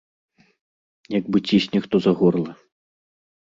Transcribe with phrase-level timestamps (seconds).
[1.17, 2.51] Як бы цісне хто за горла.